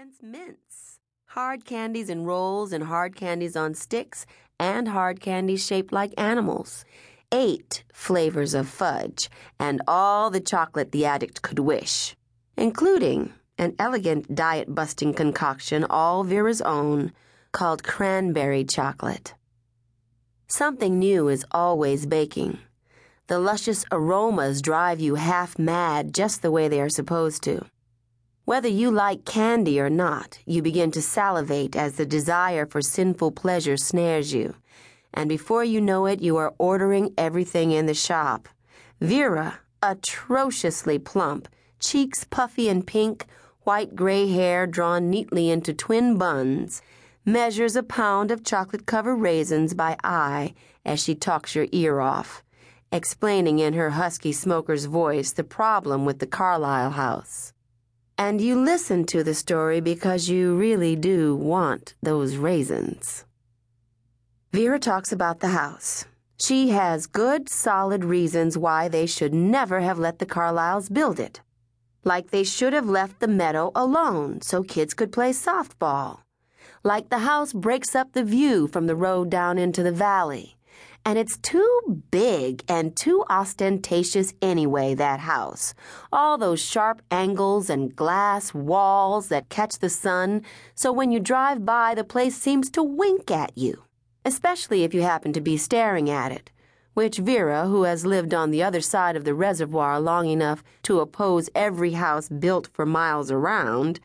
[0.00, 0.98] sixpence mints.
[1.26, 4.24] Hard candies in rolls and hard candies on sticks
[4.58, 6.86] and hard candies shaped like animals.
[7.32, 9.28] Eight flavors of fudge
[9.58, 12.16] and all the chocolate the addict could wish,
[12.56, 17.12] including an elegant diet busting concoction all Vera's own
[17.52, 19.34] called cranberry chocolate.
[20.46, 22.58] Something new is always baking.
[23.26, 27.66] The luscious aromas drive you half mad just the way they are supposed to.
[28.50, 33.30] Whether you like candy or not, you begin to salivate as the desire for sinful
[33.30, 34.56] pleasure snares you.
[35.14, 38.48] And before you know it, you are ordering everything in the shop.
[39.00, 41.46] Vera, atrociously plump,
[41.78, 43.26] cheeks puffy and pink,
[43.62, 46.82] white gray hair drawn neatly into twin buns,
[47.24, 52.42] measures a pound of chocolate covered raisins by eye as she talks your ear off,
[52.90, 57.52] explaining in her husky smoker's voice the problem with the Carlisle house.
[58.20, 63.24] And you listen to the story because you really do want those raisins.
[64.52, 66.04] Vera talks about the house.
[66.38, 71.40] She has good, solid reasons why they should never have let the Carlisles build it.
[72.04, 76.18] Like they should have left the meadow alone so kids could play softball.
[76.84, 80.58] Like the house breaks up the view from the road down into the valley.
[81.04, 85.74] And it's too big and too ostentatious anyway, that house.
[86.12, 90.42] All those sharp angles and glass walls that catch the sun,
[90.74, 93.84] so when you drive by, the place seems to wink at you,
[94.24, 96.50] especially if you happen to be staring at it.
[96.92, 101.00] Which Vera, who has lived on the other side of the reservoir long enough to
[101.00, 104.00] oppose every house built for miles around,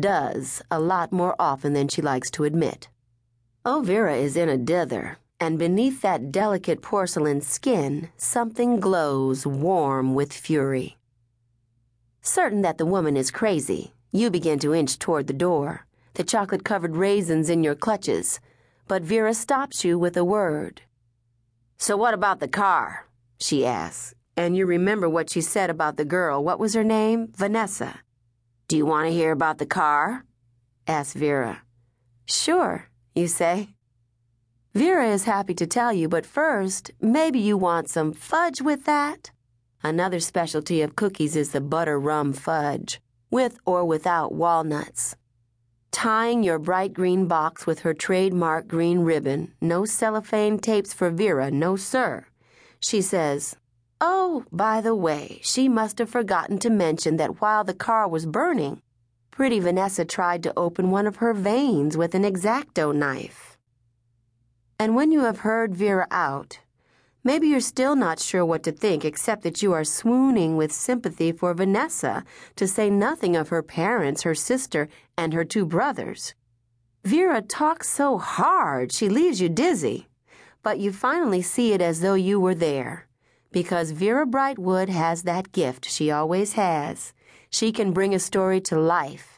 [0.00, 2.88] does a lot more often than she likes to admit.
[3.64, 10.14] Oh, Vera is in a dither and beneath that delicate porcelain skin, something glows warm
[10.14, 10.96] with fury.
[12.20, 16.64] Certain that the woman is crazy, you begin to inch toward the door, the chocolate
[16.64, 18.38] covered raisins in your clutches,
[18.86, 20.82] but Vera stops you with a word.
[21.76, 23.08] So, what about the car?
[23.36, 26.44] she asks, and you remember what she said about the girl.
[26.44, 27.32] What was her name?
[27.34, 27.98] Vanessa.
[28.68, 30.24] Do you want to hear about the car?
[30.86, 31.62] asks Vera.
[32.26, 33.70] Sure, you say.
[34.74, 39.30] Vera is happy to tell you, but first, maybe you want some fudge with that?
[39.82, 42.98] Another specialty of cookies is the butter rum fudge,
[43.30, 45.14] with or without walnuts.
[45.90, 51.50] Tying your bright green box with her trademark green ribbon, no cellophane tapes for Vera,
[51.50, 52.24] no sir.
[52.80, 53.54] She says,
[54.00, 58.24] Oh, by the way, she must have forgotten to mention that while the car was
[58.24, 58.80] burning,
[59.30, 63.51] pretty Vanessa tried to open one of her veins with an exacto knife.
[64.82, 66.58] And when you have heard Vera out,
[67.22, 71.30] maybe you're still not sure what to think except that you are swooning with sympathy
[71.30, 72.24] for Vanessa,
[72.56, 76.34] to say nothing of her parents, her sister, and her two brothers.
[77.04, 80.08] Vera talks so hard she leaves you dizzy,
[80.64, 83.06] but you finally see it as though you were there.
[83.52, 87.12] Because Vera Brightwood has that gift she always has.
[87.50, 89.31] She can bring a story to life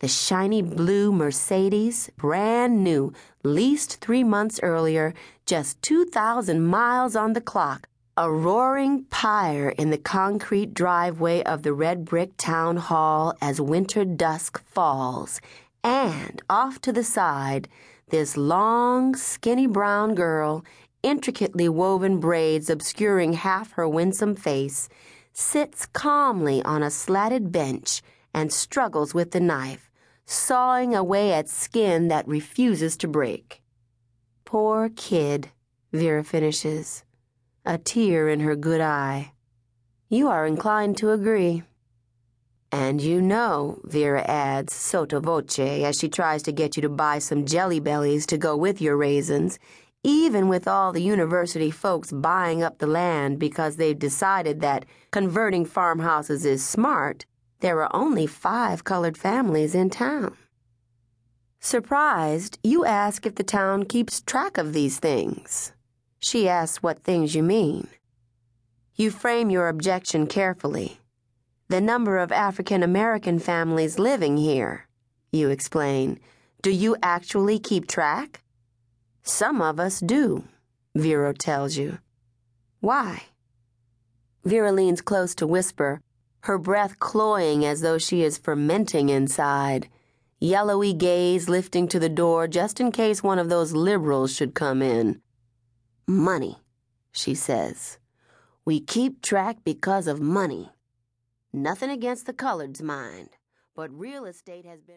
[0.00, 3.12] the shiny blue Mercedes, brand new,
[3.44, 5.12] leased three months earlier,
[5.44, 11.74] just 2,000 miles on the clock, a roaring pyre in the concrete driveway of the
[11.74, 15.38] red brick town hall as winter dusk falls,
[15.84, 17.68] and off to the side,
[18.08, 20.64] this long, skinny brown girl,
[21.02, 24.88] intricately woven braids obscuring half her winsome face,
[25.34, 28.00] sits calmly on a slatted bench
[28.32, 29.89] and struggles with the knife
[30.26, 33.62] sawing away at skin that refuses to break.
[34.44, 35.48] Poor kid,
[35.92, 37.04] Vera finishes,
[37.64, 39.32] a tear in her good eye.
[40.08, 41.62] You are inclined to agree.
[42.72, 47.18] And you know, Vera adds, sotto voce, as she tries to get you to buy
[47.18, 49.58] some jelly bellies to go with your raisins,
[50.02, 55.64] even with all the university folks buying up the land because they've decided that converting
[55.64, 57.26] farmhouses is smart,
[57.60, 60.36] there are only five colored families in town.
[61.60, 65.72] Surprised, you ask if the town keeps track of these things.
[66.18, 67.86] She asks what things you mean.
[68.94, 71.00] You frame your objection carefully.
[71.68, 74.88] The number of African American families living here,
[75.30, 76.18] you explain.
[76.62, 78.42] Do you actually keep track?
[79.22, 80.44] Some of us do,
[80.94, 81.98] Vera tells you.
[82.80, 83.24] Why?
[84.44, 86.00] Vera leans close to whisper,
[86.42, 89.88] her breath cloying as though she is fermenting inside,
[90.38, 94.80] yellowy gaze lifting to the door just in case one of those liberals should come
[94.80, 95.20] in.
[96.06, 96.58] Money,
[97.12, 97.98] she says.
[98.64, 100.70] We keep track because of money.
[101.52, 103.30] Nothing against the coloreds, mind,
[103.74, 104.86] but real estate has been.